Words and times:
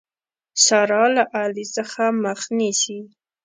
سارا 0.65 1.03
له 1.15 1.23
علي 1.39 1.65
څخه 1.75 2.03
مخ 2.23 2.41
نيسي. 2.57 2.99